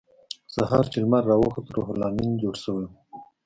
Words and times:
سهار 0.53 0.85
چې 0.91 0.97
لمر 1.03 1.23
راوخوت 1.31 1.67
روح 1.75 1.87
لامین 2.01 2.31
جوړ 2.41 2.55
شوی 2.63 2.85
و 2.87 2.91